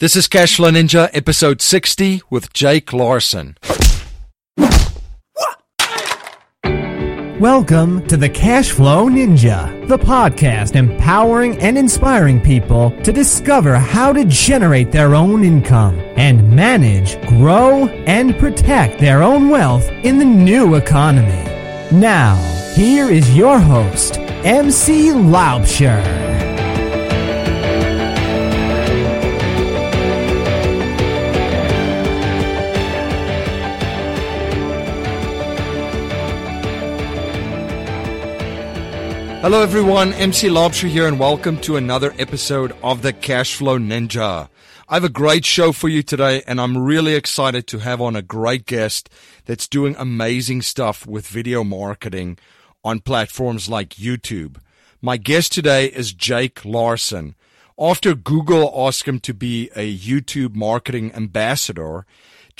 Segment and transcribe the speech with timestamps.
[0.00, 3.58] This is Cashflow Ninja, episode 60 with Jake Larsen.
[7.38, 14.24] Welcome to the Cashflow Ninja, the podcast empowering and inspiring people to discover how to
[14.24, 20.76] generate their own income and manage, grow, and protect their own wealth in the new
[20.76, 21.44] economy.
[21.92, 22.36] Now,
[22.74, 26.49] here is your host, MC Laubscher.
[39.42, 40.12] Hello, everyone.
[40.12, 44.50] MC Laubscher here, and welcome to another episode of the Cashflow Ninja.
[44.86, 48.14] I have a great show for you today, and I'm really excited to have on
[48.14, 49.08] a great guest
[49.46, 52.36] that's doing amazing stuff with video marketing
[52.84, 54.58] on platforms like YouTube.
[55.00, 57.34] My guest today is Jake Larsen.
[57.78, 62.04] After Google asked him to be a YouTube marketing ambassador,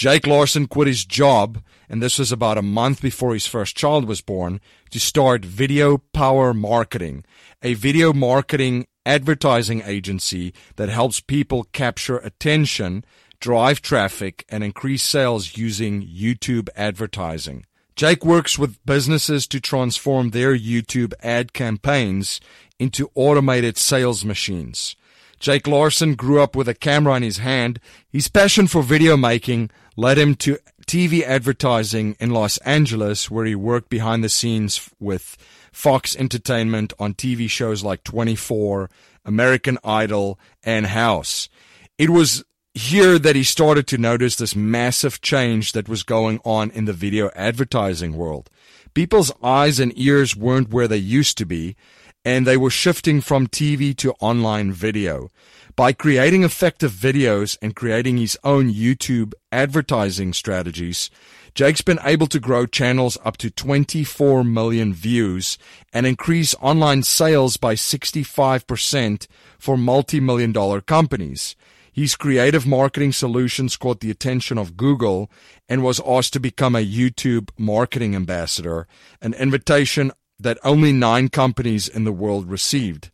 [0.01, 4.07] Jake Larsen quit his job, and this was about a month before his first child
[4.07, 7.23] was born, to start Video Power Marketing,
[7.63, 13.05] a video marketing advertising agency that helps people capture attention,
[13.41, 17.67] drive traffic, and increase sales using YouTube advertising.
[17.95, 22.41] Jake works with businesses to transform their YouTube ad campaigns
[22.79, 24.97] into automated sales machines.
[25.41, 27.81] Jake Larsen grew up with a camera in his hand.
[28.11, 33.55] His passion for video making led him to TV advertising in Los Angeles, where he
[33.55, 35.39] worked behind the scenes with
[35.73, 38.91] Fox Entertainment on TV shows like 24,
[39.25, 41.49] American Idol, and House.
[41.97, 46.71] It was here that he started to notice this massive change that was going on
[46.71, 48.51] in the video advertising world.
[48.93, 51.77] People's eyes and ears weren't where they used to be
[52.25, 55.31] and they were shifting from TV to online video.
[55.77, 61.11] By creating effective videos and creating his own YouTube advertising strategies,
[61.55, 65.59] Jake's been able to grow channels up to 24 million views
[65.93, 69.27] and increase online sales by 65%
[69.59, 71.57] for multi-million dollar companies.
[71.93, 75.31] His creative marketing solutions caught the attention of Google
[75.69, 78.87] and was asked to become a YouTube marketing ambassador,
[79.21, 83.11] an invitation that only nine companies in the world received.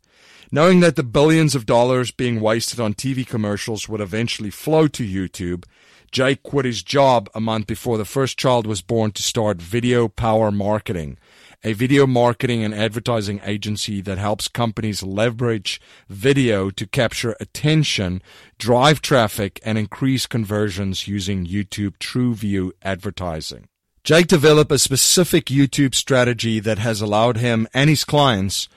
[0.51, 5.03] Knowing that the billions of dollars being wasted on TV commercials would eventually flow to
[5.03, 5.65] YouTube,
[6.11, 10.07] Jake quit his job a month before the first child was born to start Video
[10.07, 11.17] Power Marketing,
[11.63, 18.21] a video marketing and advertising agency that helps companies leverage video to capture attention,
[18.57, 23.67] drive traffic, and increase conversions using YouTube TrueView advertising.
[24.07, 28.69] Jake developed a specific YouTube strategy that has allowed him and his clients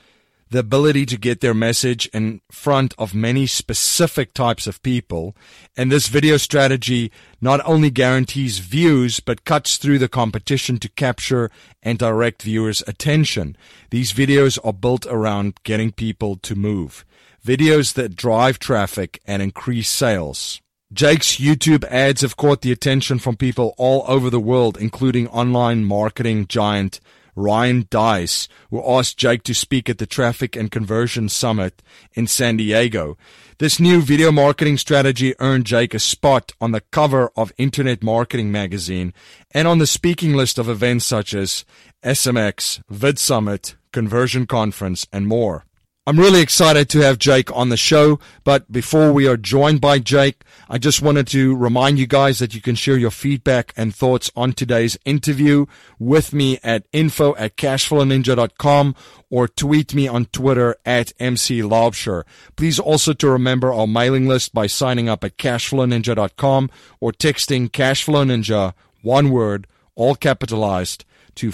[0.48, 5.36] the ability to get their message in front of many specific types of people.
[5.76, 11.48] And this video strategy not only guarantees views, but cuts through the competition to capture
[11.80, 13.56] and direct viewers' attention.
[13.90, 17.04] These videos are built around getting people to move.
[17.46, 20.60] Videos that drive traffic and increase sales.
[20.92, 25.84] Jake's YouTube ads have caught the attention from people all over the world, including online
[25.84, 26.98] marketing giant
[27.36, 31.80] Ryan Deiss, who asked Jake to speak at the Traffic and Conversion Summit
[32.14, 33.16] in San Diego.
[33.58, 38.50] This new video marketing strategy earned Jake a spot on the cover of Internet Marketing
[38.50, 39.14] magazine
[39.52, 41.64] and on the speaking list of events such as
[42.02, 45.66] SMX, VidSummit, Conversion Conference, and more.
[46.06, 49.98] I'm really excited to have Jake on the show, but before we are joined by
[49.98, 53.94] Jake, I just wanted to remind you guys that you can share your feedback and
[53.94, 55.66] thoughts on today's interview
[55.98, 58.94] with me at info at cashflowninja.com
[59.28, 62.24] or tweet me on Twitter at MC Laubscher.
[62.56, 68.72] Please also to remember our mailing list by signing up at cashflowninja.com or texting cashflowninja,
[69.02, 69.66] one word,
[69.96, 71.52] all capitalized, to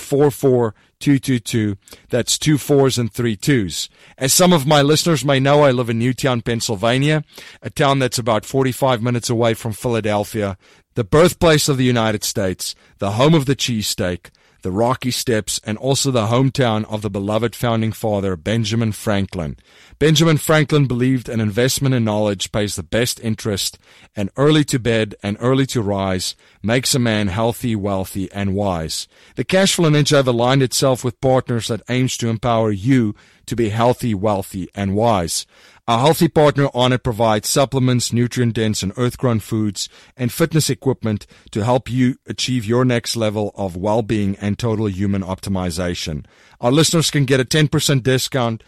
[1.00, 1.76] 44222.
[2.08, 3.88] That's two fours and three twos.
[4.18, 7.24] As some of my listeners may know, I live in Newtown, Pennsylvania,
[7.62, 10.56] a town that's about 45 minutes away from Philadelphia,
[10.94, 14.30] the birthplace of the United States, the home of the cheesesteak,
[14.62, 19.56] the Rocky Steps, and also the hometown of the beloved founding father, Benjamin Franklin.
[19.98, 23.78] Benjamin Franklin believed an investment in knowledge pays the best interest,
[24.14, 29.08] and early to bed and early to rise makes a man healthy, wealthy, and wise.
[29.36, 33.14] The Cashflow Ninja have aligned itself with partners that aims to empower you
[33.46, 35.46] to be healthy, wealthy, and wise.
[35.88, 41.26] Our healthy partner Onnit provides supplements, nutrient dense and earth grown foods, and fitness equipment
[41.52, 46.26] to help you achieve your next level of well being and total human optimization.
[46.60, 48.62] Our listeners can get a 10% discount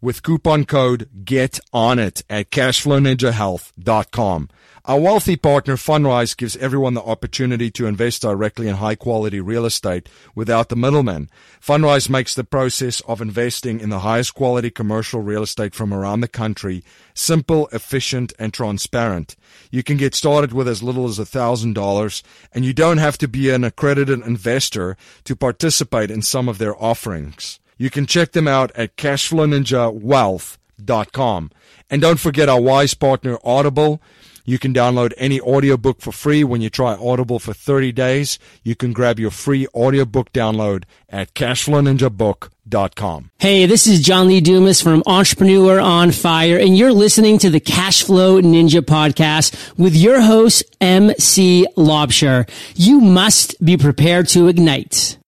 [0.00, 4.48] with coupon code GET ON IT at cashflowninjahealth.com.
[4.88, 9.66] Our wealthy partner Fundrise gives everyone the opportunity to invest directly in high quality real
[9.66, 11.28] estate without the middleman.
[11.60, 16.20] Fundrise makes the process of investing in the highest quality commercial real estate from around
[16.20, 16.84] the country
[17.14, 19.34] simple, efficient, and transparent.
[19.72, 22.22] You can get started with as little as $1,000
[22.52, 26.80] and you don't have to be an accredited investor to participate in some of their
[26.80, 27.58] offerings.
[27.76, 31.50] You can check them out at cashflowninjawealth.com.
[31.90, 34.02] And don't forget our wise partner Audible.
[34.48, 38.38] You can download any audiobook for free when you try Audible for 30 days.
[38.62, 43.30] You can grab your free audiobook download at cashflowninjabook.com.
[43.40, 47.58] Hey, this is John Lee Dumas from Entrepreneur on Fire, and you're listening to the
[47.60, 52.48] Cashflow Ninja podcast with your host, MC Laubscher.
[52.76, 55.18] You must be prepared to ignite.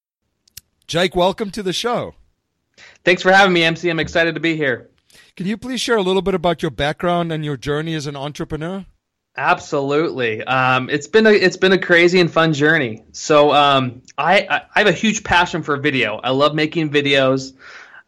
[0.86, 2.14] Jake, welcome to the show.
[3.04, 3.88] Thanks for having me, MC.
[3.88, 4.90] I'm excited to be here.
[5.36, 8.16] Can you please share a little bit about your background and your journey as an
[8.16, 8.84] entrepreneur?
[9.36, 10.42] Absolutely.
[10.42, 13.04] Um, it's been a it's been a crazy and fun journey.
[13.12, 16.16] So um, I, I, I have a huge passion for video.
[16.16, 17.52] I love making videos,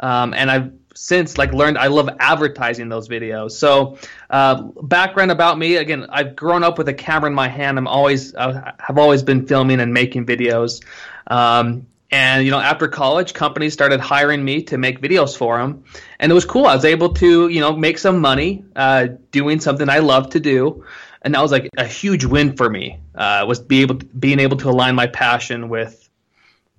[0.00, 3.52] um, and I've since like learned I love advertising those videos.
[3.52, 3.96] So
[4.28, 7.78] uh, background about me again, I've grown up with a camera in my hand.
[7.78, 10.82] I'm always I have always been filming and making videos.
[11.28, 15.84] Um, and you know, after college, companies started hiring me to make videos for them,
[16.18, 16.66] and it was cool.
[16.66, 20.40] I was able to you know make some money uh, doing something I love to
[20.40, 20.84] do
[21.22, 22.98] and that was like a huge win for me.
[23.14, 26.08] Uh, was be able to, being able to align my passion with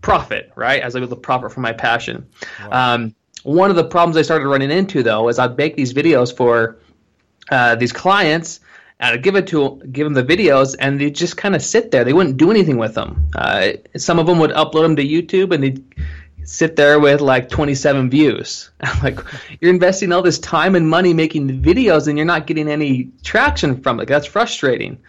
[0.01, 0.81] profit, right?
[0.81, 2.27] As I was able to profit from my passion.
[2.59, 2.95] Wow.
[2.95, 6.35] Um, one of the problems I started running into though is I'd make these videos
[6.35, 6.77] for
[7.49, 8.59] uh, these clients.
[9.01, 12.03] I'd give it to give them the videos, and they just kind of sit there.
[12.03, 13.31] They wouldn't do anything with them.
[13.35, 15.83] Uh, some of them would upload them to YouTube, and they'd
[16.43, 18.69] sit there with like 27 views.
[19.03, 19.19] Like,
[19.59, 23.81] you're investing all this time and money making videos and you're not getting any traction
[23.81, 24.07] from it.
[24.07, 24.99] That's frustrating.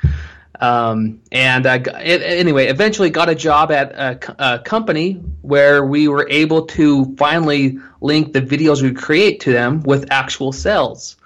[0.61, 6.29] Um, and uh, anyway, eventually got a job at a, a, company where we were
[6.31, 11.17] able to finally link the videos we create to them with actual sales.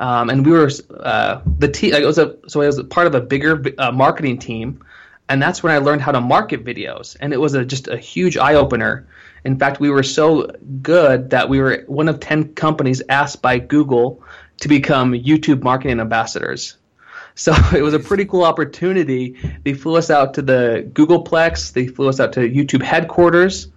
[0.00, 1.94] Um, and we were uh, the team.
[1.94, 4.82] It was a so I was part of a bigger uh, marketing team,
[5.28, 7.16] and that's when I learned how to market videos.
[7.20, 9.06] And it was a, just a huge eye opener
[9.44, 10.50] in fact, we were so
[10.82, 14.22] good that we were one of 10 companies asked by Google
[14.58, 16.76] to become YouTube marketing ambassadors.
[17.36, 19.38] So it was a pretty cool opportunity.
[19.62, 23.68] They flew us out to the Googleplex, they flew us out to YouTube headquarters,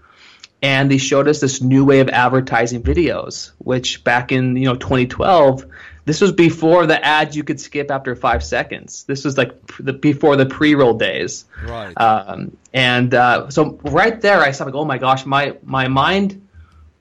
[0.62, 4.76] and they showed us this new way of advertising videos, which back in you know
[4.76, 5.66] 2012
[6.06, 9.04] this was before the ads you could skip after five seconds.
[9.06, 11.46] This was like the, before the pre-roll days.
[11.66, 11.94] Right.
[11.96, 16.48] Um, and uh, so right there, I saw like, oh my gosh, my my mind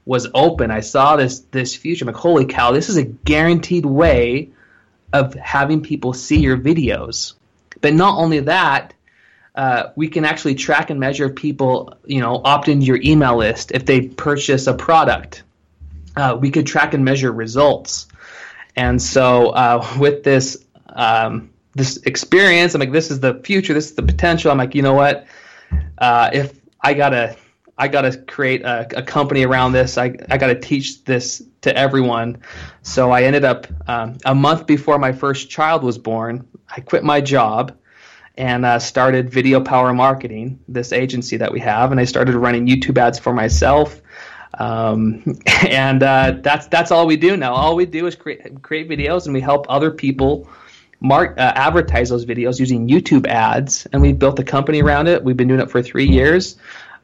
[0.05, 0.71] was open.
[0.71, 2.05] I saw this this future.
[2.05, 4.51] I'm like, holy cow, this is a guaranteed way
[5.13, 7.35] of having people see your videos.
[7.81, 8.95] But not only that,
[9.55, 13.73] uh, we can actually track and measure people, you know, opt into your email list
[13.73, 15.43] if they purchase a product.
[16.17, 18.07] Uh, we could track and measure results.
[18.77, 23.87] And so uh, with this um, this experience, I'm like, this is the future, this
[23.87, 24.51] is the potential.
[24.51, 25.27] I'm like, you know what?
[25.99, 27.37] Uh, if I gotta
[27.79, 29.97] I gotta create a, a, company around this.
[29.97, 32.43] I I gotta teach this to everyone.
[32.83, 36.47] So I ended up um, a month before my first child was born.
[36.69, 37.77] I quit my job
[38.37, 42.67] and uh, started Video Power Marketing, this agency that we have, and I started running
[42.67, 44.02] YouTube ads for myself.
[44.59, 47.55] Um, and uh, that's that's all we do now.
[47.55, 50.49] All we do is create create videos, and we help other people
[51.01, 53.87] mark uh, advertise those videos using YouTube ads.
[53.87, 55.25] And we built a company around it.
[55.25, 56.56] We've been doing it for three years,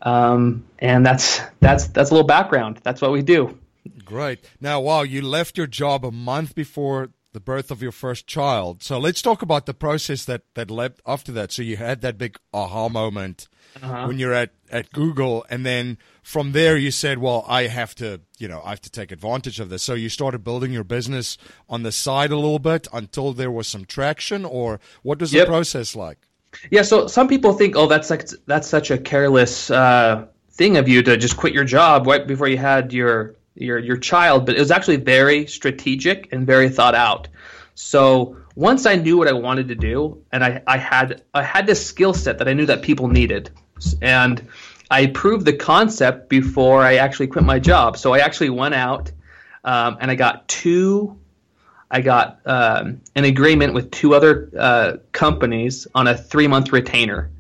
[0.03, 2.81] um, and that's that's that's a little background.
[2.83, 3.59] That's what we do.
[4.05, 4.41] Great.
[4.61, 8.83] Now, wow, you left your job a month before the birth of your first child.
[8.83, 11.53] So let's talk about the process that that led after that.
[11.53, 13.49] So you had that big aha moment
[13.83, 14.07] uh-huh.
[14.07, 18.21] when you're at at Google, and then from there you said, "Well, I have to,
[18.39, 21.39] you know, I have to take advantage of this." So you started building your business
[21.71, 25.47] on the side a little bit until there was some traction, or what was yep.
[25.47, 26.19] the process like?
[26.71, 30.87] Yeah, so some people think, "Oh, that's like that's such a careless uh, thing of
[30.87, 34.55] you to just quit your job right before you had your your your child, but
[34.55, 37.29] it was actually very strategic and very thought out.
[37.75, 41.67] So once I knew what I wanted to do, and I, I had I had
[41.67, 43.49] this skill set that I knew that people needed,
[44.03, 44.47] and
[44.91, 47.97] I proved the concept before I actually quit my job.
[47.97, 49.13] So I actually went out
[49.65, 51.19] um, and I got two.
[51.91, 57.31] I got um, an agreement with two other uh, companies on a three month retainer,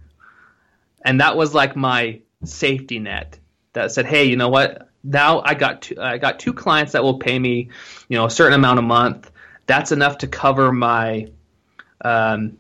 [1.04, 3.38] and that was like my safety net.
[3.74, 4.88] That said, hey, you know what?
[5.04, 7.70] now I got two, I got two clients that will pay me,
[8.08, 9.30] you know, a certain amount a month.
[9.66, 11.30] That's enough to cover my
[12.04, 12.58] um,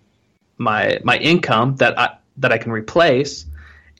[0.56, 3.46] my my income that I that I can replace,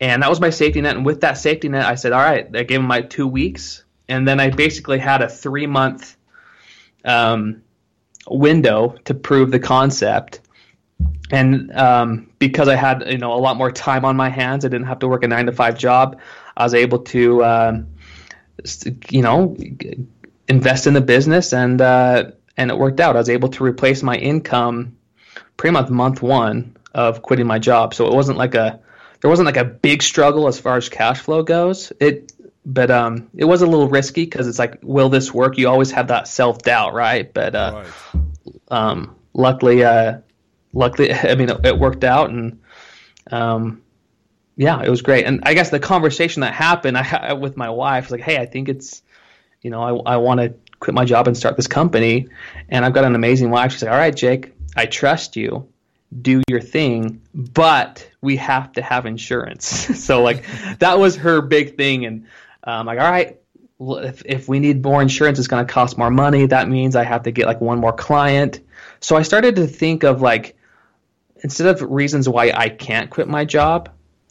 [0.01, 0.97] and that was my safety net.
[0.97, 3.85] And with that safety net, I said, all right, I gave him my two weeks,
[4.09, 6.17] and then I basically had a three month
[7.05, 7.63] um,
[8.29, 10.41] window to prove the concept.
[11.31, 14.69] And um, because I had you know a lot more time on my hands, I
[14.69, 16.21] didn't have to work a nine to five job.
[16.57, 17.89] I was able to um,
[19.11, 19.57] you know
[20.49, 23.17] invest in the business and uh, and it worked out.
[23.17, 24.97] I was able to replace my income
[25.57, 27.95] pretty much month one of quitting my job.
[27.95, 28.81] So it wasn't like a
[29.21, 31.93] there wasn't like a big struggle as far as cash flow goes.
[32.01, 32.33] It
[32.65, 35.59] but um it was a little risky because it's like will this work?
[35.59, 37.33] You always have that self doubt, right?
[37.33, 38.23] But uh, right.
[38.69, 40.19] um luckily uh
[40.73, 42.61] luckily I mean it, it worked out and
[43.31, 43.83] um
[44.57, 45.25] yeah, it was great.
[45.25, 48.47] And I guess the conversation that happened I with my wife was like, "Hey, I
[48.47, 49.03] think it's
[49.63, 52.27] you know, I I want to quit my job and start this company."
[52.69, 53.71] And I've got an amazing wife.
[53.71, 55.69] She's like, "All right, Jake, I trust you.
[56.21, 59.67] Do your thing, but we have to have insurance."
[60.05, 60.45] so like
[60.79, 62.27] that was her big thing and
[62.65, 63.39] um like, "All right,
[63.81, 66.47] if if we need more insurance, it's going to cost more money.
[66.47, 68.61] That means I have to get like one more client."
[69.01, 70.57] So I started to think of like
[71.43, 73.91] instead of reasons why I can't quit my job,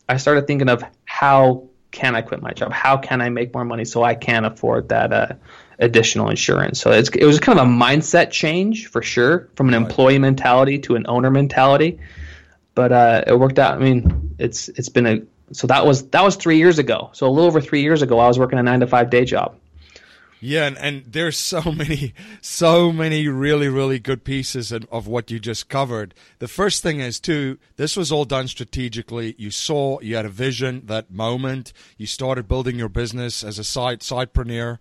[0.09, 2.71] I started thinking of how can I quit my job?
[2.71, 5.33] How can I make more money so I can afford that uh,
[5.79, 6.79] additional insurance?
[6.81, 10.95] So it was kind of a mindset change for sure, from an employee mentality to
[10.95, 11.99] an owner mentality.
[12.75, 13.75] But uh, it worked out.
[13.75, 17.09] I mean, it's it's been a so that was that was three years ago.
[17.13, 19.25] So a little over three years ago, I was working a nine to five day
[19.25, 19.55] job.
[20.39, 25.31] Yeah, and, and there's so many, so many really, really good pieces of, of what
[25.31, 26.13] you just covered.
[26.39, 29.33] The first thing is too, this was all done strategically.
[29.37, 31.73] You saw, you had a vision, that moment.
[31.97, 34.77] You started building your business as a side sidepreneur,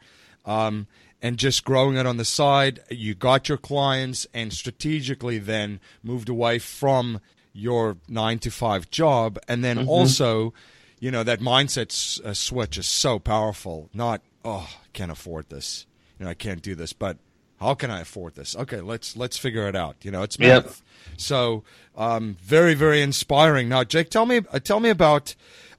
[0.46, 0.86] um,
[1.20, 2.80] and just growing it on the side.
[2.90, 7.20] You got your clients, and strategically then moved away from
[7.52, 9.88] your nine to five job, and then mm-hmm.
[9.88, 10.54] also,
[11.00, 13.90] you know, that mindset s- uh, switch is so powerful.
[13.92, 15.86] Not oh, I can't afford this.
[16.18, 17.18] You know, I can't do this, but
[17.60, 18.54] how can I afford this?
[18.56, 19.96] Okay, let's let's figure it out.
[20.02, 20.82] You know, it's math.
[21.08, 21.18] Yep.
[21.18, 21.64] So,
[21.96, 23.68] um, very very inspiring.
[23.68, 25.34] Now, Jake, tell me uh, tell me about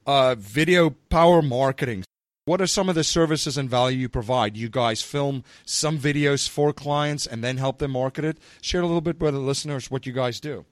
[0.05, 2.03] uh, video power marketing.
[2.47, 4.55] What are some of the services and value you provide?
[4.55, 8.37] You guys film some videos for clients and then help them market it.
[8.61, 10.63] Share a little bit with the listeners what you guys do.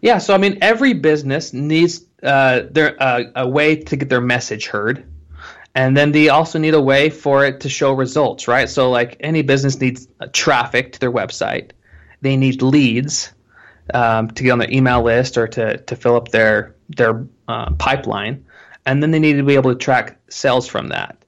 [0.00, 4.20] Yeah, so I mean, every business needs uh, their uh, a way to get their
[4.20, 5.04] message heard
[5.74, 8.68] and then they also need a way for it to show results, right?
[8.68, 11.70] So like any business needs traffic to their website,
[12.20, 13.32] they need leads
[13.92, 17.72] um, to get on their email list or to to fill up their their uh,
[17.72, 18.44] pipeline,
[18.88, 21.22] and then they need to be able to track sales from that.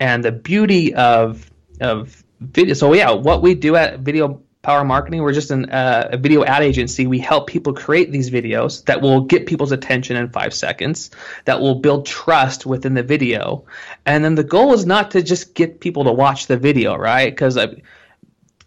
[0.00, 1.50] And the beauty of
[1.80, 5.20] of video, so yeah, what we do at Video Power Marketing.
[5.20, 7.06] We're just an, uh, a video ad agency.
[7.06, 11.10] We help people create these videos that will get people's attention in five seconds,
[11.44, 13.64] that will build trust within the video.
[14.06, 17.28] And then the goal is not to just get people to watch the video, right?
[17.28, 17.74] Because uh,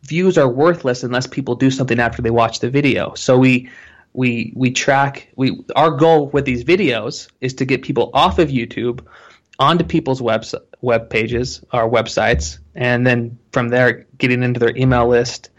[0.03, 3.13] views are worthless unless people do something after they watch the video.
[3.15, 3.69] So we
[4.15, 8.49] we we track we our goal with these videos is to get people off of
[8.49, 9.05] YouTube
[9.59, 10.45] onto people's web
[10.81, 15.49] web pages or websites and then from there getting into their email list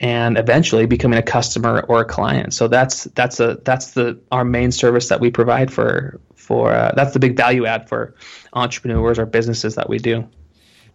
[0.00, 2.52] and eventually becoming a customer or a client.
[2.52, 6.92] So that's that's a that's the our main service that we provide for for uh,
[6.96, 8.16] that's the big value add for
[8.52, 10.28] entrepreneurs or businesses that we do.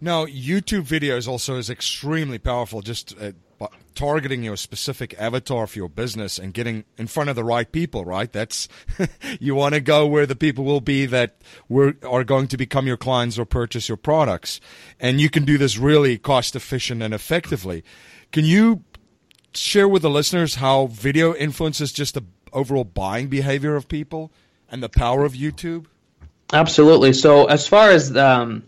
[0.00, 2.82] Now, YouTube videos also is extremely powerful.
[2.82, 3.32] Just uh,
[3.98, 8.04] targeting your specific avatar for your business and getting in front of the right people.
[8.04, 8.32] Right?
[8.32, 8.68] That's
[9.40, 11.36] you want to go where the people will be that
[11.68, 14.60] were, are going to become your clients or purchase your products,
[15.00, 17.82] and you can do this really cost efficient and effectively.
[18.30, 18.84] Can you
[19.52, 24.30] share with the listeners how video influences just the overall buying behavior of people
[24.70, 25.86] and the power of YouTube?
[26.52, 27.12] Absolutely.
[27.14, 28.62] So, as far as um,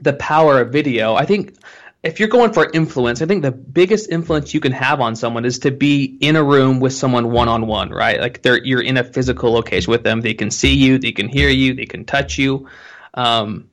[0.00, 1.58] the power of video, I think
[2.02, 5.44] if you're going for influence, I think the biggest influence you can have on someone
[5.44, 8.20] is to be in a room with someone one on one, right?
[8.20, 10.20] Like they're you're in a physical location with them.
[10.20, 12.68] They can see you, they can hear you, they can touch you.
[13.14, 13.70] Um,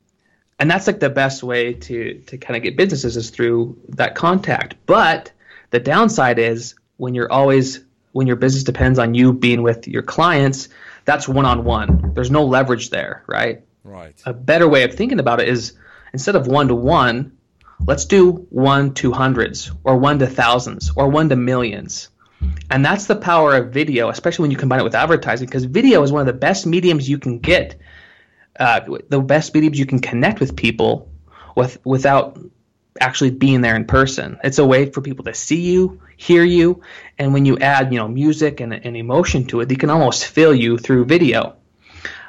[0.59, 4.13] and that's like the best way to to kind of get businesses is through that
[4.13, 4.75] contact.
[4.85, 5.31] But
[5.71, 10.03] the downside is when you're always when your business depends on you being with your
[10.03, 10.69] clients,
[11.05, 12.11] that's one on one.
[12.13, 13.63] There's no leverage there, right?
[13.83, 14.21] Right.
[14.25, 15.73] A better way of thinking about it is
[16.13, 17.37] instead of one to one,
[17.85, 22.09] let's do one to hundreds or one to thousands or one to millions.
[22.69, 26.01] And that's the power of video, especially when you combine it with advertising, because video
[26.03, 27.79] is one of the best mediums you can get,
[28.59, 31.09] uh, the best mediums you can connect with people
[31.55, 32.39] with without
[33.01, 34.37] actually being there in person.
[34.43, 36.81] It's a way for people to see you, hear you,
[37.17, 40.25] and when you add, you know, music and, and emotion to it, they can almost
[40.25, 41.55] feel you through video.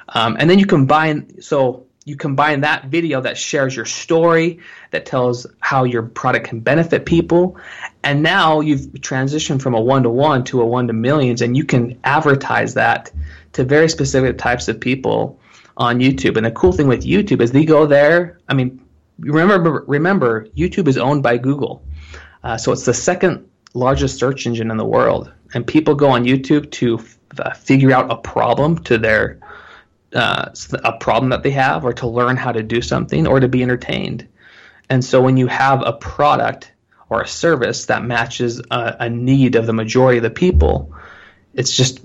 [0.08, 4.58] Um, and then you combine so you combine that video that shares your story,
[4.90, 7.56] that tells how your product can benefit people,
[8.02, 11.56] and now you've transitioned from a one to one to a one to millions, and
[11.56, 13.12] you can advertise that
[13.52, 15.38] to very specific types of people
[15.76, 16.36] on YouTube.
[16.36, 18.40] And the cool thing with YouTube is they go there.
[18.48, 18.84] I mean,
[19.20, 21.80] remember, remember, YouTube is owned by Google,
[22.42, 26.24] uh, so it's the second largest search engine in the world, and people go on
[26.24, 29.38] YouTube to f- uh, figure out a problem to their
[30.14, 30.50] uh,
[30.84, 33.62] a problem that they have, or to learn how to do something, or to be
[33.62, 34.26] entertained.
[34.88, 36.72] And so, when you have a product
[37.08, 40.94] or a service that matches a, a need of the majority of the people,
[41.54, 42.00] it's just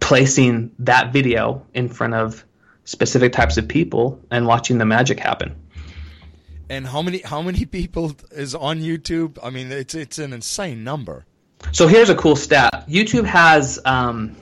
[0.00, 2.44] placing that video in front of
[2.84, 5.54] specific types of people and watching the magic happen.
[6.68, 9.38] And how many how many people is on YouTube?
[9.42, 11.26] I mean, it's it's an insane number.
[11.72, 14.36] So here's a cool stat: YouTube has um,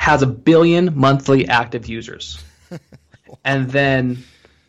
[0.00, 2.42] has a billion monthly active users,
[3.44, 4.24] and then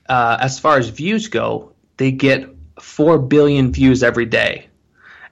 [0.10, 2.50] uh, as far as views go, they get
[2.82, 4.68] four billion views every day.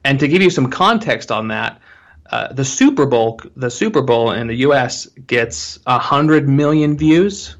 [0.05, 1.81] And to give you some context on that,
[2.31, 5.05] uh, the Super Bowl, the Super Bowl in the U.S.
[5.07, 7.57] gets hundred million views.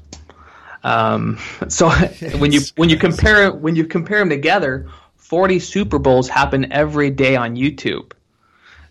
[0.82, 6.30] Um, so when you when you compare when you compare them together, forty Super Bowls
[6.30, 8.12] happen every day on YouTube.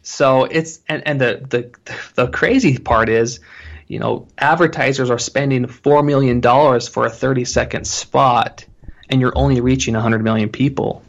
[0.09, 3.39] So it's and, and the, the the crazy part is,
[3.87, 8.65] you know, advertisers are spending four million dollars for a thirty second spot,
[9.07, 11.03] and you're only reaching hundred million people.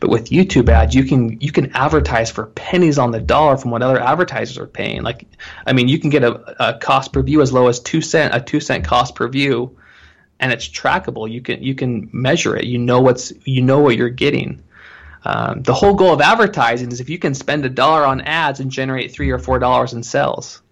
[0.00, 3.70] But with YouTube ads, you can you can advertise for pennies on the dollar from
[3.70, 5.02] what other advertisers are paying.
[5.02, 5.24] Like,
[5.64, 8.34] I mean, you can get a, a cost per view as low as two cent
[8.34, 9.78] a two cent cost per view,
[10.40, 11.30] and it's trackable.
[11.30, 12.64] You can you can measure it.
[12.64, 14.64] You know what's you know what you're getting.
[15.24, 18.60] Um, the whole goal of advertising is if you can spend a dollar on ads
[18.60, 20.62] and generate three or four dollars in sales.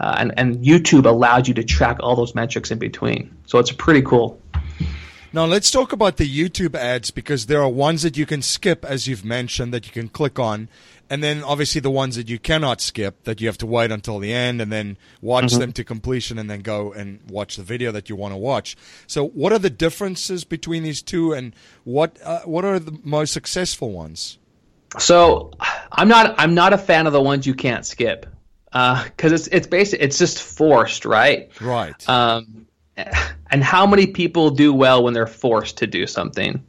[0.00, 3.36] Uh, and, and YouTube allows you to track all those metrics in between.
[3.46, 4.40] So it's pretty cool.
[5.32, 8.84] Now let's talk about the YouTube ads because there are ones that you can skip,
[8.84, 10.68] as you've mentioned, that you can click on,
[11.14, 14.18] and then obviously the ones that you cannot skip that you have to wait until
[14.18, 15.60] the end and then watch mm-hmm.
[15.60, 18.76] them to completion and then go and watch the video that you want to watch.
[19.06, 23.32] So, what are the differences between these two, and what uh, what are the most
[23.32, 24.38] successful ones?
[24.98, 25.52] So,
[25.92, 28.26] I'm not I'm not a fan of the ones you can't skip
[28.72, 31.48] because uh, it's it's basic it's just forced, right?
[31.60, 32.08] Right.
[32.08, 36.60] Um, and how many people do well when they're forced to do something?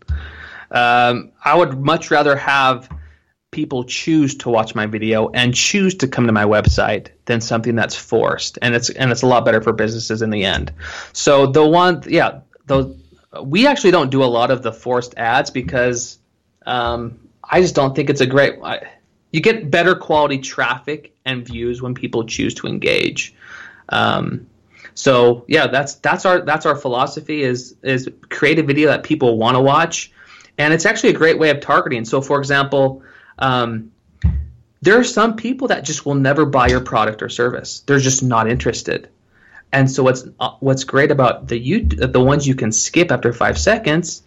[0.69, 2.87] Um, I would much rather have
[3.55, 7.73] people choose to watch my video and choose to come to my website than something
[7.73, 10.73] that's forced, and it's and it's a lot better for businesses in the end.
[11.13, 12.93] So the one, yeah, those
[13.41, 16.19] we actually don't do a lot of the forced ads because
[16.65, 18.59] um, I just don't think it's a great.
[18.61, 18.81] I,
[19.31, 23.35] you get better quality traffic and views when people choose to engage.
[23.87, 24.47] Um,
[24.95, 29.37] so yeah, that's that's our that's our philosophy is is create a video that people
[29.37, 30.11] want to watch,
[30.57, 32.03] and it's actually a great way of targeting.
[32.03, 33.01] So for example,
[33.39, 33.91] um,
[34.81, 37.79] there are some people that just will never buy your product or service.
[37.81, 39.09] They're just not interested.
[39.73, 43.33] And so what's uh, what's great about the you the ones you can skip after
[43.33, 44.23] five seconds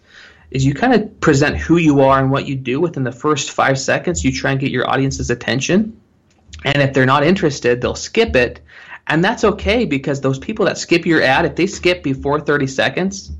[0.51, 3.51] is you kind of present who you are and what you do within the first
[3.51, 4.23] five seconds.
[4.23, 5.99] You try and get your audience's attention,
[6.63, 8.61] and if they're not interested, they'll skip it,
[9.07, 12.67] and that's okay because those people that skip your ad, if they skip before 30
[12.67, 13.31] seconds,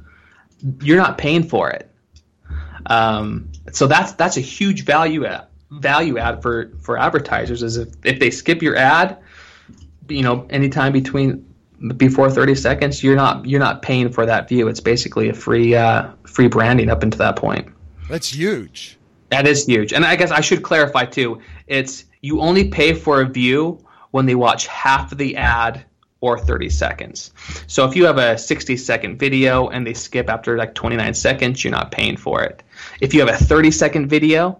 [0.82, 1.91] you're not paying for it.
[2.86, 7.89] Um, so that's that's a huge value add, value add for for advertisers is if,
[8.03, 9.17] if they skip your ad,
[10.08, 11.45] you know, anytime between
[11.95, 14.67] before 30 seconds, you're not you're not paying for that view.
[14.67, 17.69] It's basically a free uh, free branding up until that point.
[18.10, 18.97] That's huge.
[19.29, 19.93] That is huge.
[19.93, 21.41] And I guess I should clarify too.
[21.67, 25.86] It's you only pay for a view when they watch half of the ad
[26.21, 27.32] or 30 seconds.
[27.67, 31.63] So if you have a 60 second video and they skip after like 29 seconds,
[31.63, 32.62] you're not paying for it.
[32.99, 34.60] If you have a 30 second video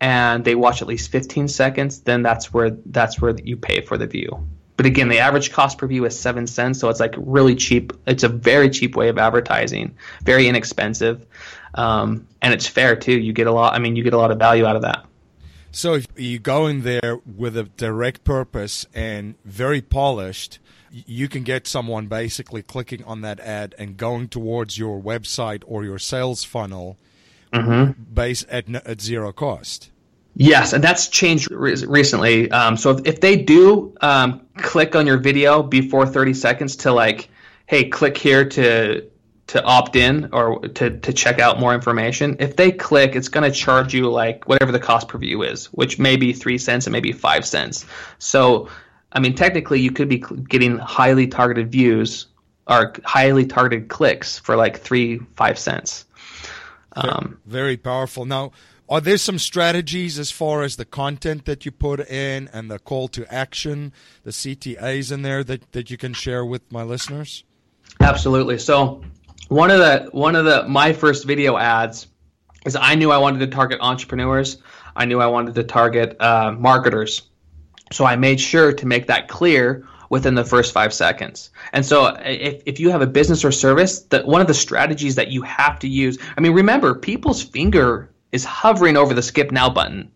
[0.00, 3.96] and they watch at least 15 seconds, then that's where that's where you pay for
[3.96, 4.46] the view.
[4.76, 7.92] But again, the average cost per view is 7 cents, so it's like really cheap.
[8.06, 11.24] It's a very cheap way of advertising, very inexpensive.
[11.74, 13.18] Um, and it's fair too.
[13.18, 15.04] You get a lot I mean, you get a lot of value out of that.
[15.70, 20.60] So if you go in there with a direct purpose and very polished,
[20.92, 25.82] you can get someone basically clicking on that ad and going towards your website or
[25.82, 26.96] your sales funnel
[27.54, 28.02] mm-hmm.
[28.12, 29.90] base at, at zero cost.
[30.36, 32.50] Yes, and that's changed re- recently.
[32.50, 36.92] Um, so if, if, they do um, click on your video before 30 seconds to
[36.92, 37.28] like,
[37.66, 39.08] hey, click here to
[39.46, 43.50] to opt in or to, to check out more information, if they click, it's going
[43.50, 46.86] to charge you like whatever the cost per view is, which may be three cents
[46.86, 47.84] and maybe five cents.
[48.18, 48.68] So,
[49.12, 52.26] I mean, technically, you could be getting highly targeted views
[52.66, 56.06] or highly targeted clicks for like three, five cents.
[56.96, 58.24] Um, very powerful.
[58.24, 58.52] Now,
[58.88, 62.78] are there some strategies as far as the content that you put in and the
[62.78, 63.92] call to action,
[64.24, 67.44] the CTAs in there that, that you can share with my listeners?
[68.00, 68.58] Absolutely.
[68.58, 69.02] So
[69.48, 72.06] one of the one of the my first video ads
[72.66, 74.58] is I knew I wanted to target entrepreneurs.
[74.96, 77.22] I knew I wanted to target uh, marketers.
[77.92, 81.50] So I made sure to make that clear within the first five seconds.
[81.72, 85.16] And so if, if you have a business or service, that one of the strategies
[85.16, 89.50] that you have to use, I mean, remember, people's finger is hovering over the skip
[89.50, 90.12] now button.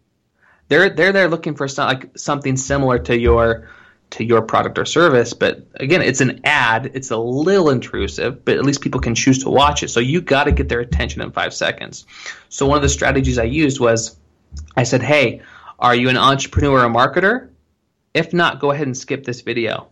[0.69, 3.71] They're they're there looking for some, like something similar to your
[4.11, 6.93] to your product or service, but again, it's an ad.
[6.95, 9.89] It's a little intrusive, but at least people can choose to watch it.
[9.89, 12.07] So you got to get their attention in five seconds.
[12.51, 14.17] So one of the strategies I used was,
[14.77, 15.43] I said, "Hey,
[15.81, 17.49] are you an entrepreneur or a marketer?
[18.19, 19.89] If not, go ahead and skip this video."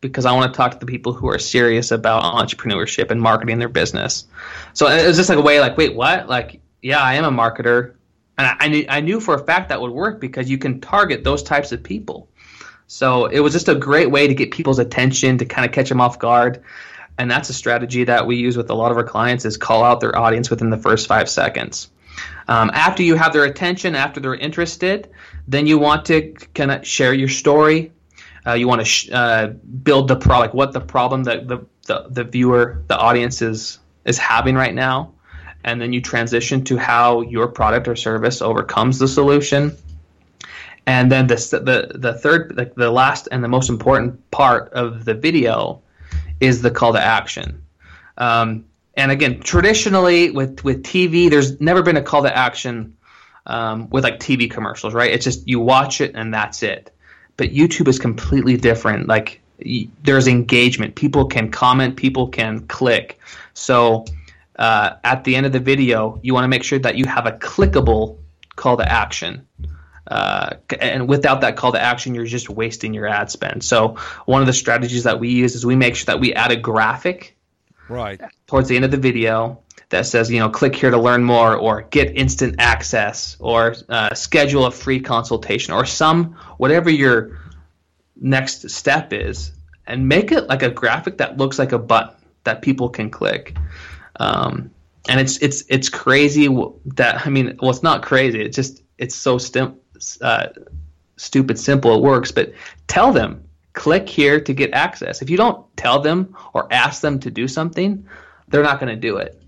[0.00, 3.58] because I want to talk to the people who are serious about entrepreneurship and marketing
[3.58, 4.26] their business.
[4.72, 6.28] So it was just like a way, like, wait, what?
[6.28, 7.94] Like, yeah, I am a marketer,
[8.38, 10.80] and I, I, knew, I knew for a fact that would work because you can
[10.80, 12.28] target those types of people.
[12.86, 15.88] So it was just a great way to get people's attention to kind of catch
[15.88, 16.64] them off guard,
[17.18, 19.84] and that's a strategy that we use with a lot of our clients is call
[19.84, 21.90] out their audience within the first five seconds.
[22.48, 25.10] Um, after you have their attention, after they're interested,
[25.50, 27.92] then you want to kind of share your story.
[28.46, 32.06] Uh, you want to sh- uh, build the product, what the problem that the, the,
[32.08, 35.12] the viewer, the audience is is having right now
[35.64, 39.76] and then you transition to how your product or service overcomes the solution.
[40.86, 45.04] And then the the the third, the, the last and the most important part of
[45.04, 45.82] the video
[46.40, 47.62] is the call to action.
[48.16, 48.64] Um,
[48.96, 52.96] and again, traditionally with with TV, there's never been a call to action
[53.46, 55.10] um, with like TV commercials, right?
[55.10, 56.92] It's just you watch it and that's it.
[57.36, 59.08] But YouTube is completely different.
[59.08, 59.40] Like
[60.02, 60.94] there's engagement.
[60.94, 61.96] People can comment.
[61.96, 63.18] People can click.
[63.54, 64.04] So
[64.58, 67.26] uh, at the end of the video, you want to make sure that you have
[67.26, 68.18] a clickable
[68.56, 69.46] call to action.
[70.06, 73.62] Uh, and without that call to action, you're just wasting your ad spend.
[73.62, 76.50] So one of the strategies that we use is we make sure that we add
[76.50, 77.36] a graphic
[77.88, 81.22] right towards the end of the video that says, you know, click here to learn
[81.22, 87.38] more, or get instant access, or uh, schedule a free consultation, or some whatever your
[88.16, 89.52] next step is,
[89.86, 93.56] and make it like a graphic that looks like a button that people can click.
[94.16, 94.70] Um,
[95.08, 96.48] and it's it's it's crazy
[96.94, 98.40] that I mean, well, it's not crazy.
[98.40, 99.76] It's just it's so stim-
[100.20, 100.48] uh,
[101.16, 101.96] stupid simple.
[101.96, 102.52] It works, but
[102.86, 105.22] tell them click here to get access.
[105.22, 108.06] If you don't tell them or ask them to do something,
[108.48, 109.39] they're not going to do it.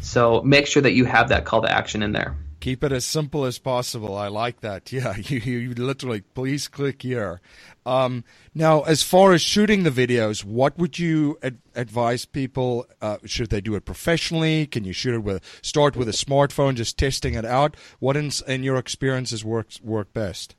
[0.00, 2.36] So make sure that you have that call to action in there.
[2.60, 4.16] Keep it as simple as possible.
[4.16, 4.90] I like that.
[4.96, 7.40] Yeah, you, you literally, please click here.
[7.84, 12.86] Um, now, as far as shooting the videos, what would you ad- advise people?
[13.00, 14.66] Uh, should they do it professionally?
[14.66, 17.76] Can you shoot it with start with a smartphone, just testing it out?
[17.98, 20.56] What in, in your experiences works work best?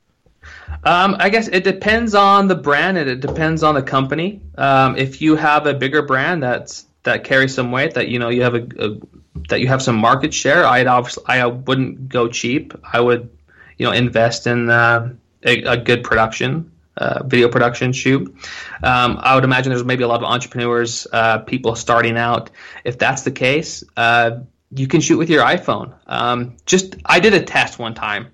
[0.84, 4.42] Um, I guess it depends on the brand and it depends on the company.
[4.58, 8.30] Um, if you have a bigger brand that's that carries some weight, that you know
[8.30, 8.98] you have a, a
[9.50, 12.74] that you have some market share, I'd obviously I wouldn't go cheap.
[12.92, 13.30] I would,
[13.78, 18.28] you know, invest in uh, a, a, good production, uh, video production shoot.
[18.84, 22.50] Um, I would imagine there's maybe a lot of entrepreneurs, uh, people starting out.
[22.84, 24.40] If that's the case, uh,
[24.72, 25.94] you can shoot with your iPhone.
[26.08, 28.28] Um, just I did a test one time,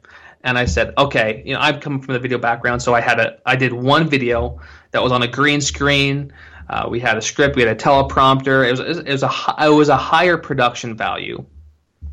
[0.44, 3.20] and I said, okay, you know, I've come from the video background, so I had
[3.20, 4.60] a I did one video
[4.92, 6.34] that was on a green screen.
[6.70, 8.68] Uh, we had a script, we had a teleprompter.
[8.68, 11.46] It was it was a it was a higher production value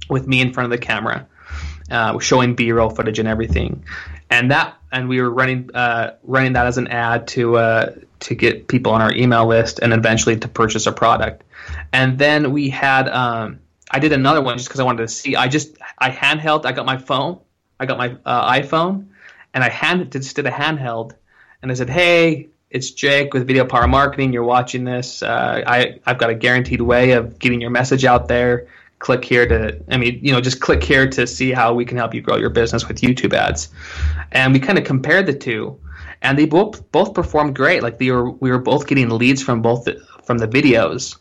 [0.08, 1.26] with me in front of the camera,
[1.90, 3.84] uh, showing B-roll footage and everything,
[4.28, 8.34] and that and we were running uh, running that as an ad to uh, to
[8.34, 11.44] get people on our email list and eventually to purchase a product,
[11.92, 13.60] and then we had um,
[13.90, 15.36] I did another one just because I wanted to see.
[15.36, 16.64] I just I handheld.
[16.64, 17.40] I got my phone.
[17.78, 19.08] I got my uh, iPhone,
[19.54, 21.14] and I hand just did a handheld,
[21.62, 24.32] and I said, "Hey, it's Jake with Video Power Marketing.
[24.32, 25.22] You're watching this.
[25.22, 28.68] Uh, I I've got a guaranteed way of getting your message out there.
[29.00, 31.96] Click here to I mean you know just click here to see how we can
[31.96, 33.70] help you grow your business with YouTube ads.
[34.30, 35.80] And we kind of compared the two,
[36.22, 37.82] and they both both performed great.
[37.82, 41.16] Like we were we were both getting leads from both the, from the videos.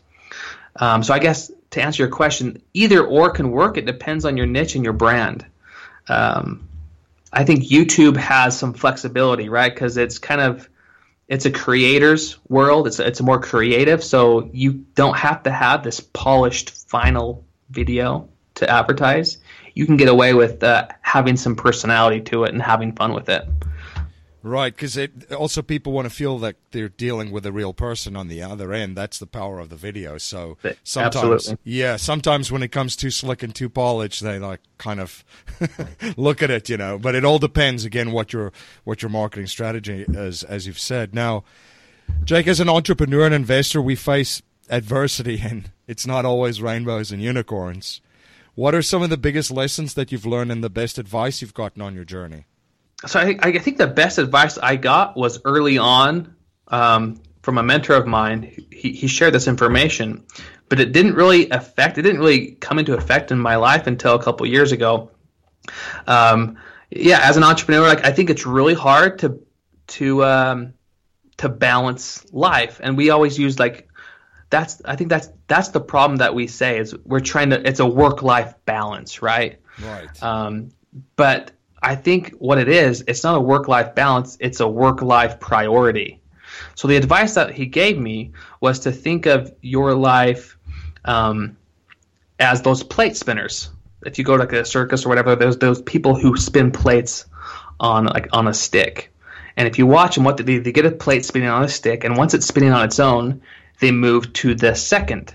[0.76, 3.76] Um, so I guess to answer your question, either or can work.
[3.76, 5.44] It depends on your niche and your brand.
[6.08, 6.68] Um,
[7.32, 9.72] I think YouTube has some flexibility, right?
[9.72, 10.68] Because it's kind of
[11.30, 12.88] it's a creator's world.
[12.88, 18.68] It's it's more creative, so you don't have to have this polished final video to
[18.68, 19.38] advertise.
[19.74, 23.28] You can get away with uh, having some personality to it and having fun with
[23.28, 23.48] it.
[24.42, 24.98] Right, because
[25.36, 28.72] also people want to feel that they're dealing with a real person on the other
[28.72, 28.96] end.
[28.96, 30.16] That's the power of the video.
[30.16, 31.58] So sometimes, Absolutely.
[31.64, 35.24] yeah, sometimes when it comes too slick and too polished, they like kind of
[36.16, 36.98] look at it, you know.
[36.98, 38.50] But it all depends again what your
[38.84, 41.14] what your marketing strategy is, as you've said.
[41.14, 41.44] Now,
[42.24, 47.20] Jake, as an entrepreneur and investor, we face adversity, and it's not always rainbows and
[47.20, 48.00] unicorns.
[48.54, 51.54] What are some of the biggest lessons that you've learned and the best advice you've
[51.54, 52.46] gotten on your journey?
[53.06, 56.34] So I, I think the best advice I got was early on
[56.68, 58.66] um, from a mentor of mine.
[58.70, 60.26] He, he shared this information,
[60.68, 61.98] but it didn't really affect.
[61.98, 65.10] It didn't really come into effect in my life until a couple years ago.
[66.06, 66.58] Um,
[66.90, 69.40] yeah, as an entrepreneur, like I think it's really hard to
[69.88, 70.74] to um,
[71.38, 73.88] to balance life, and we always use like
[74.50, 74.82] that's.
[74.84, 77.66] I think that's that's the problem that we say is we're trying to.
[77.66, 79.60] It's a work life balance, right?
[79.80, 80.22] Right.
[80.22, 80.70] Um,
[81.16, 85.02] but I think what it is, it's not a work life balance, it's a work
[85.02, 86.20] life priority.
[86.74, 90.58] So the advice that he gave me was to think of your life
[91.04, 91.56] um,
[92.38, 93.70] as those plate spinners.
[94.04, 97.26] If you go to like a circus or whatever, there's those people who spin plates
[97.78, 99.12] on like on a stick.
[99.56, 101.68] And if you watch them, what they do, they get a plate spinning on a
[101.68, 103.42] stick, and once it's spinning on its own,
[103.80, 105.34] they move to the second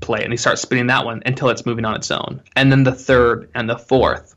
[0.00, 2.84] plate and they start spinning that one until it's moving on its own, and then
[2.84, 4.34] the third and the fourth.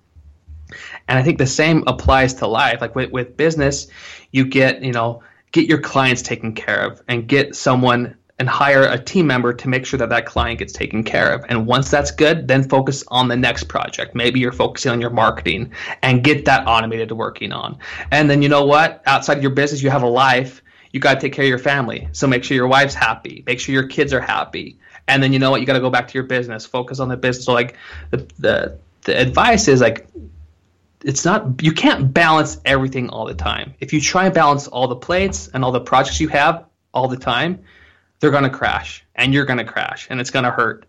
[1.08, 2.82] And I think the same applies to life.
[2.82, 3.88] Like with, with business,
[4.32, 8.84] you get, you know, get your clients taken care of and get someone and hire
[8.84, 11.46] a team member to make sure that that client gets taken care of.
[11.48, 14.16] And once that's good, then focus on the next project.
[14.16, 17.78] Maybe you're focusing on your marketing and get that automated working on.
[18.10, 19.04] And then you know what?
[19.06, 20.64] Outside of your business, you have a life.
[20.92, 22.10] You got to take care of your family.
[22.14, 23.44] So make sure your wife's happy.
[23.46, 24.80] Make sure your kids are happy.
[25.08, 25.62] And then you know what?
[25.62, 26.66] You got to go back to your business.
[26.66, 27.46] Focus on the business.
[27.46, 27.78] So like
[28.10, 30.08] the the, the advice is like
[31.04, 33.74] it's not you can't balance everything all the time.
[33.80, 37.08] If you try and balance all the plates and all the projects you have all
[37.08, 37.64] the time,
[38.20, 40.86] they're going to crash, and you're going to crash, and it's going to hurt.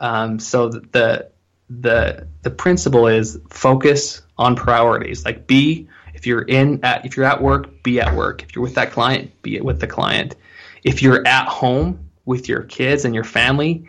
[0.00, 1.30] Um, so the
[1.68, 5.24] the the principle is focus on priorities.
[5.24, 8.42] Like be if you're in at if you're at work, be at work.
[8.42, 10.36] If you're with that client, be it with the client.
[10.82, 13.88] If you're at home with your kids and your family,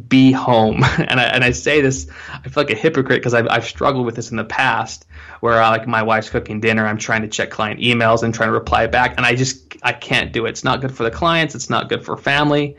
[0.00, 0.84] be home.
[1.04, 4.06] And I, and I say this, I feel like a hypocrite because I've, I've struggled
[4.06, 5.06] with this in the past
[5.40, 8.48] where uh, like my wife's cooking dinner, I'm trying to check client emails and trying
[8.48, 9.14] to reply back.
[9.16, 10.50] And I just, I can't do it.
[10.50, 11.54] It's not good for the clients.
[11.54, 12.76] It's not good for family.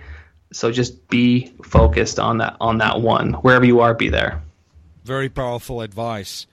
[0.52, 4.42] So just be focused on that, on that one, wherever you are, be there.
[5.04, 6.48] Very powerful advice.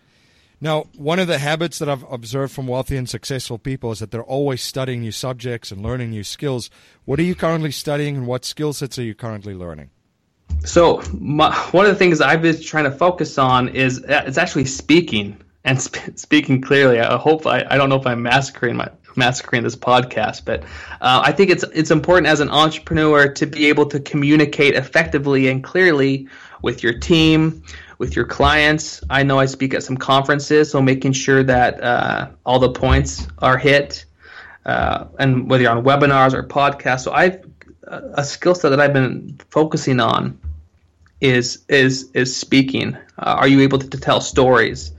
[0.60, 4.12] Now, one of the habits that I've observed from wealthy and successful people is that
[4.12, 6.70] they're always studying new subjects and learning new skills.
[7.04, 9.90] What are you currently studying and what skill sets are you currently learning?
[10.64, 14.66] So my, one of the things I've been trying to focus on is it's actually
[14.66, 17.00] speaking and sp- speaking clearly.
[17.00, 20.62] I hope I, I don't know if I'm massacring my massacring this podcast, but
[21.02, 25.48] uh, I think it's it's important as an entrepreneur to be able to communicate effectively
[25.48, 26.28] and clearly
[26.62, 27.62] with your team,
[27.98, 29.02] with your clients.
[29.10, 33.26] I know I speak at some conferences, so making sure that uh, all the points
[33.38, 34.06] are hit,
[34.64, 37.00] uh, and whether you're on webinars or podcasts.
[37.00, 37.44] So I've
[37.92, 40.38] a skill set that I've been focusing on
[41.22, 42.96] is is is speaking.
[43.16, 44.92] Uh, are you able to, to tell stories?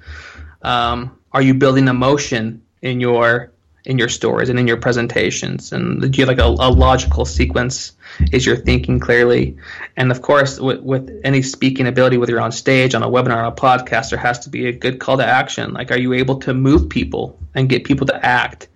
[0.61, 3.51] Um, are you building emotion in your
[3.83, 5.73] in your stories and in your presentations?
[5.73, 7.91] And do you have like a, a logical sequence?
[8.31, 9.57] Is your thinking clearly?
[9.97, 13.43] And of course, with, with any speaking ability, whether you're on stage, on a webinar,
[13.43, 15.73] on a podcast, there has to be a good call to action.
[15.73, 18.69] Like, are you able to move people and get people to act?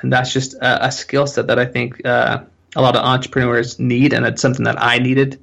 [0.00, 2.42] And that's just a, a skill set that I think uh,
[2.74, 5.38] a lot of entrepreneurs need, and it's something that I needed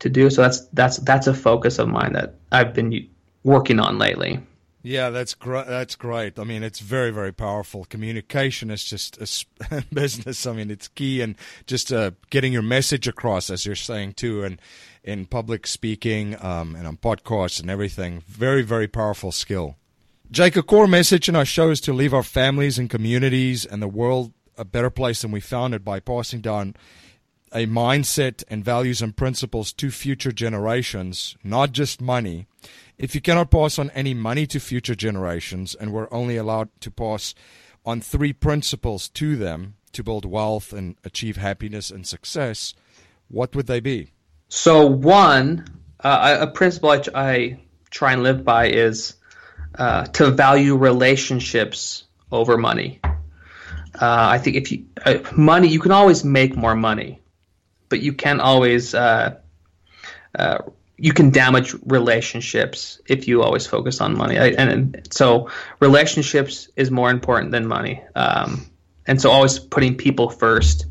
[0.00, 0.30] to do.
[0.30, 3.08] So that's that's that's a focus of mine that I've been
[3.44, 4.40] working on lately.
[4.82, 5.66] Yeah, that's great.
[5.66, 6.38] That's great.
[6.38, 7.84] I mean, it's very, very powerful.
[7.84, 9.18] Communication is just
[9.70, 10.46] a business.
[10.46, 14.44] I mean, it's key, and just uh, getting your message across, as you're saying too,
[14.44, 14.60] and
[15.02, 18.22] in public speaking, um, and on podcasts and everything.
[18.28, 19.76] Very, very powerful skill.
[20.30, 23.82] Jake, a core message in our show is to leave our families and communities and
[23.82, 26.74] the world a better place than we found it by passing down
[27.52, 32.46] a mindset and values and principles to future generations, not just money.
[32.96, 36.90] If you cannot pass on any money to future generations, and we're only allowed to
[36.90, 37.34] pass
[37.84, 42.74] on three principles to them to build wealth and achieve happiness and success,
[43.28, 44.12] what would they be?
[44.48, 45.66] So, one,
[46.00, 49.14] uh, a principle I, I, try and live by is
[49.76, 53.00] uh, to value relationships over money.
[53.04, 57.20] uh, I think if you uh, money, you can always make more money,
[57.88, 59.36] but you can always uh,
[60.38, 60.58] uh,
[60.98, 64.38] you can damage relationships if you always focus on money.
[64.38, 68.02] I, and so relationships is more important than money.
[68.14, 68.66] Um,
[69.06, 70.86] and so always putting people first.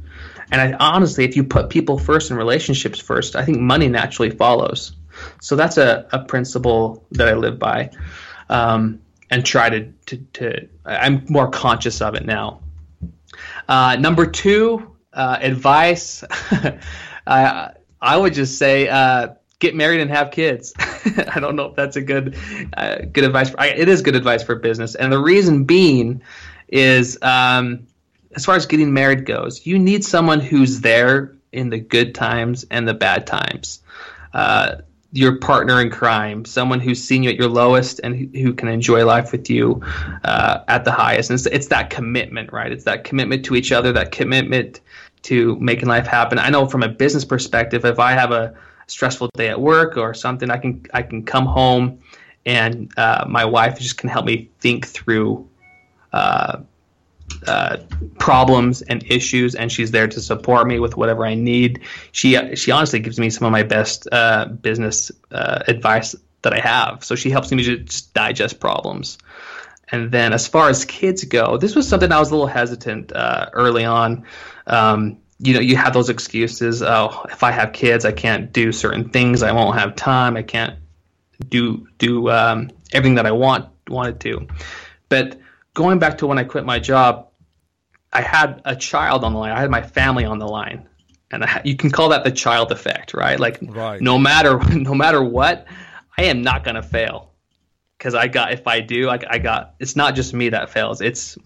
[0.50, 4.30] And I, honestly, if you put people first and relationships first, I think money naturally
[4.30, 4.94] follows.
[5.42, 7.92] So that's a, a principle that I live by,
[8.50, 10.68] um, and try to, to, to.
[10.86, 12.62] I'm more conscious of it now.
[13.68, 16.24] Uh, number two, uh, advice.
[17.28, 20.74] I, I would just say uh, get married and have kids.
[20.80, 22.38] I don't know if that's a good
[22.76, 23.50] uh, good advice.
[23.50, 26.22] For, I, it is good advice for business, and the reason being
[26.68, 27.88] is um,
[28.36, 32.66] as far as getting married goes, you need someone who's there in the good times
[32.70, 33.82] and the bad times.
[34.34, 34.78] Uh,
[35.14, 39.06] your partner in crime, someone who's seen you at your lowest and who can enjoy
[39.06, 39.82] life with you
[40.24, 41.30] uh, at the highest.
[41.30, 42.72] And it's, it's that commitment, right?
[42.72, 44.82] It's that commitment to each other, that commitment
[45.24, 46.40] to making life happen.
[46.40, 48.56] I know from a business perspective, if I have a
[48.88, 52.00] stressful day at work or something, I can I can come home
[52.46, 55.50] and uh, my wife just can help me think through
[56.14, 56.60] uh,
[57.46, 57.78] uh,
[58.20, 61.82] problems and issues, and she's there to support me with whatever I need.
[62.14, 66.60] She she honestly gives me some of my best uh, business uh, advice that I
[66.60, 67.04] have.
[67.04, 69.18] So she helps me to just digest problems.
[69.90, 73.12] And then as far as kids go, this was something I was a little hesitant
[73.14, 74.26] uh, early on.
[74.68, 76.82] Um, you know, you have those excuses.
[76.82, 79.44] Oh, if I have kids, I can't do certain things.
[79.44, 80.36] I won't have time.
[80.36, 80.78] I can't
[81.50, 84.48] do do um, everything that I want wanted to.
[85.10, 85.40] But
[85.74, 87.30] going back to when I quit my job,
[88.12, 89.52] I had a child on the line.
[89.52, 90.88] I had my family on the line,
[91.32, 93.40] and I, you can call that the child effect, right?
[93.40, 94.02] Like, right.
[94.02, 95.68] no matter no matter what,
[96.18, 97.32] I am not going to fail
[97.98, 98.54] because I got.
[98.54, 99.76] If I do, I, I got.
[99.80, 101.00] It's not just me that fails.
[101.02, 101.38] It's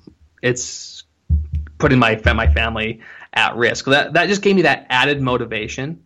[0.41, 0.63] it's
[1.81, 3.01] putting my my family
[3.33, 3.85] at risk.
[3.85, 6.01] That that just gave me that added motivation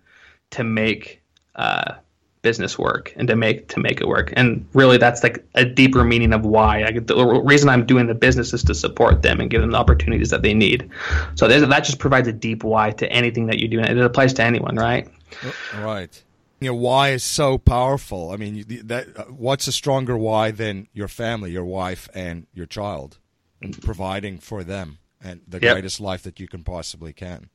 [0.51, 1.21] to make
[1.55, 1.95] uh,
[2.41, 4.31] business work and to make to make it work.
[4.35, 6.83] And really, that's like a deeper meaning of why.
[6.83, 9.77] I, the reason I'm doing the business is to support them and give them the
[9.77, 10.89] opportunities that they need.
[11.35, 14.33] So that just provides a deep why to anything that you do, and it applies
[14.33, 15.07] to anyone, right?
[15.75, 16.23] Right.
[16.61, 18.31] You know, why is so powerful.
[18.31, 23.17] I mean, that what's a stronger why than your family, your wife, and your child,
[23.81, 25.73] providing for them and the yep.
[25.73, 27.49] greatest life that you can possibly can.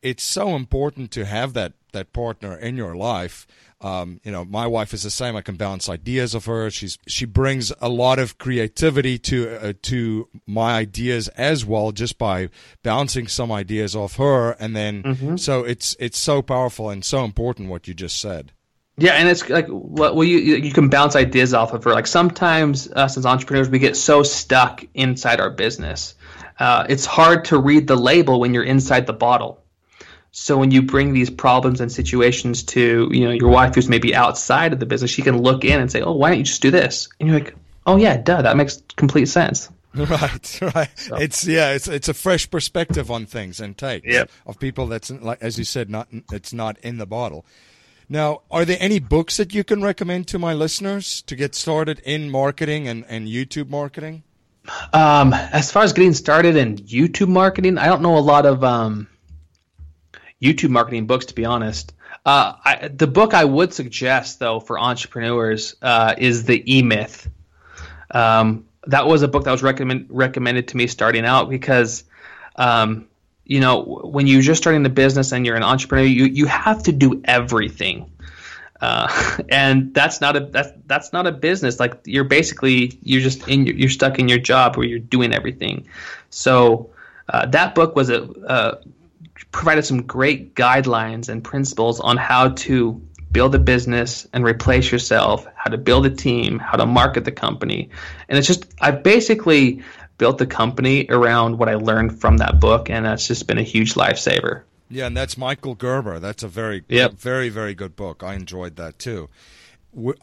[0.00, 3.46] It's so important to have that that partner in your life.
[3.80, 5.36] Um, you know, my wife is the same.
[5.36, 6.70] I can bounce ideas of her.
[6.70, 12.18] She's she brings a lot of creativity to uh, to my ideas as well, just
[12.18, 12.48] by
[12.82, 14.52] bouncing some ideas off her.
[14.52, 15.36] And then, mm-hmm.
[15.36, 18.52] so it's it's so powerful and so important what you just said.
[18.98, 21.92] Yeah, and it's like well, you you can bounce ideas off of her.
[21.92, 26.16] Like sometimes us as entrepreneurs, we get so stuck inside our business
[26.58, 29.62] uh, it's hard to read the label when you're inside the bottle.
[30.32, 34.14] So when you bring these problems and situations to you know your wife who's maybe
[34.14, 36.62] outside of the business, she can look in and say, "Oh, why don't you just
[36.62, 37.54] do this?" And you're like,
[37.86, 40.98] "Oh yeah, duh, that makes complete sense." Right, right.
[40.98, 41.16] So.
[41.16, 44.30] It's yeah, it's it's a fresh perspective on things and take yep.
[44.46, 47.44] of people that's like as you said, not it's not in the bottle.
[48.08, 52.00] Now, are there any books that you can recommend to my listeners to get started
[52.00, 54.22] in marketing and, and YouTube marketing?
[54.92, 58.62] Um, as far as getting started in YouTube marketing, I don't know a lot of
[58.62, 59.08] um,
[60.40, 61.94] YouTube marketing books, to be honest.
[62.24, 67.28] Uh, I, the book I would suggest, though, for entrepreneurs uh, is The E Myth.
[68.10, 72.04] Um, that was a book that was recommend, recommended to me starting out because,
[72.56, 73.08] um,
[73.44, 76.84] you know, when you're just starting the business and you're an entrepreneur, you, you have
[76.84, 78.12] to do everything.
[78.82, 81.80] Uh, and that's not a that's that's not a business.
[81.80, 85.86] Like you're basically you're just in you're stuck in your job where you're doing everything.
[86.28, 86.90] So
[87.28, 88.80] uh, that book was a uh,
[89.52, 95.46] provided some great guidelines and principles on how to build a business and replace yourself,
[95.54, 97.88] how to build a team, how to market the company,
[98.28, 99.82] and it's just I've basically
[100.18, 103.62] built the company around what I learned from that book, and that's just been a
[103.62, 104.64] huge lifesaver.
[104.92, 106.18] Yeah, and that's Michael Gerber.
[106.18, 107.14] That's a very, yep.
[107.14, 108.22] very, very good book.
[108.22, 109.30] I enjoyed that too.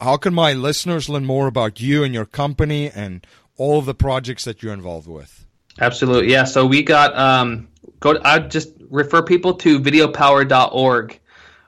[0.00, 3.94] How can my listeners learn more about you and your company and all of the
[3.94, 5.44] projects that you're involved with?
[5.80, 6.44] Absolutely, yeah.
[6.44, 7.68] So we got um,
[7.98, 8.20] go.
[8.24, 11.18] I just refer people to videopower.org.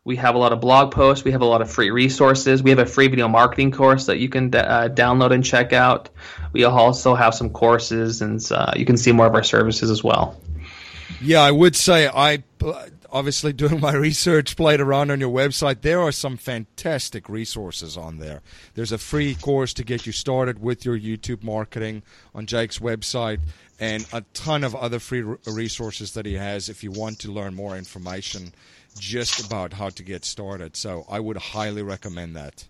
[0.05, 1.25] We have a lot of blog posts.
[1.25, 2.63] We have a lot of free resources.
[2.63, 6.09] We have a free video marketing course that you can uh, download and check out.
[6.53, 10.05] We also have some courses, and uh, you can see more of our services as
[10.05, 10.41] well.
[11.25, 12.43] Yeah, I would say I
[13.13, 15.83] obviously doing my research, played around on your website.
[15.83, 18.41] There are some fantastic resources on there.
[18.75, 22.03] There's a free course to get you started with your YouTube marketing
[22.35, 23.39] on Jake's website,
[23.79, 27.55] and a ton of other free resources that he has if you want to learn
[27.55, 28.53] more information
[28.99, 30.77] just about how to get started.
[30.77, 32.67] So I would highly recommend that.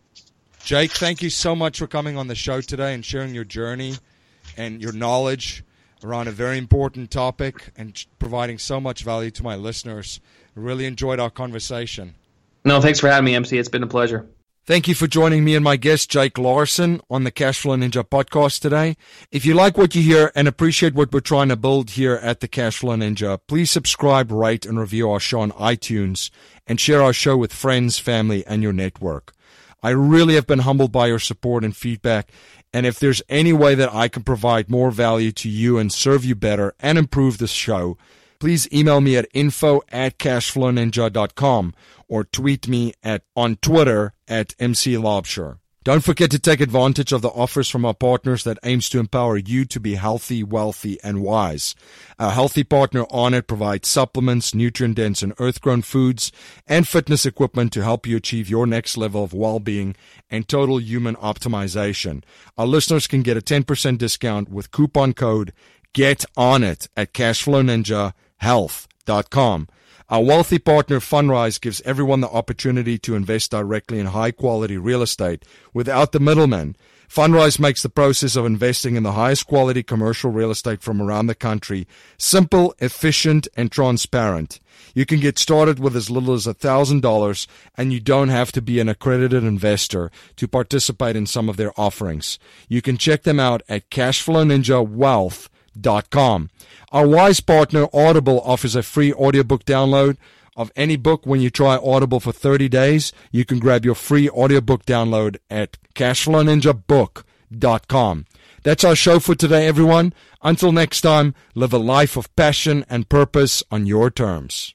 [0.63, 3.95] Jake, thank you so much for coming on the show today and sharing your journey
[4.57, 5.65] and your knowledge
[6.05, 10.21] around a very important topic and providing so much value to my listeners.
[10.55, 12.15] Really enjoyed our conversation.
[12.65, 13.59] No, thanks for having me, MC.
[13.59, 14.29] It's been a pleasure.
[14.65, 18.61] Thank you for joining me and my guest, Jake Larsen, on the Cashflow Ninja podcast
[18.61, 18.97] today.
[19.33, 22.39] If you like what you hear and appreciate what we're trying to build here at
[22.39, 26.31] the Cashflow Ninja, please subscribe, rate, and review our show on iTunes
[26.65, 29.33] and share our show with friends, family, and your network.
[29.83, 32.31] I really have been humbled by your support and feedback.
[32.73, 36.25] And if there's any way that I can provide more value to you and serve
[36.25, 37.99] you better and improve the show,
[38.39, 41.75] please email me at info at cashflowninja.com
[42.09, 44.97] or tweet me at on Twitter at MC.
[45.85, 49.37] Don't forget to take advantage of the offers from our partners that aims to empower
[49.37, 51.75] you to be healthy, wealthy, and wise.
[52.21, 56.31] Our healthy partner Onnit provides supplements, nutrient dense and earth grown foods,
[56.69, 59.97] and fitness equipment to help you achieve your next level of well being
[60.31, 62.23] and total human optimization.
[62.57, 65.53] Our listeners can get a 10% discount with coupon code
[65.95, 69.69] GET ON IT at cashflowninjahealth.com.
[70.13, 75.01] Our wealthy partner Fundrise gives everyone the opportunity to invest directly in high quality real
[75.01, 75.43] estate
[75.73, 76.77] without the middleman.
[77.09, 81.29] Fundrise makes the process of investing in the highest quality commercial real estate from around
[81.29, 81.89] the country
[82.19, 84.61] simple, efficient, and transparent.
[84.95, 87.47] You can get started with as little as $1,000
[87.79, 91.73] and you don't have to be an accredited investor to participate in some of their
[91.81, 92.39] offerings.
[92.69, 93.89] You can check them out at
[96.93, 100.17] Our wise partner Audible offers a free audiobook download
[100.57, 103.13] of any book when you try Audible for 30 days.
[103.31, 108.27] You can grab your free audiobook download at cashflowninjabook.com.
[108.63, 110.13] That's our show for today, everyone.
[110.43, 114.75] Until next time, live a life of passion and purpose on your terms.